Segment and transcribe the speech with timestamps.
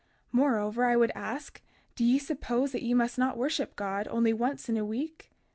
[0.01, 1.61] 32:11 Moreover, I would ask,
[1.95, 5.29] do ye suppose that ye must not worship God only once in a week?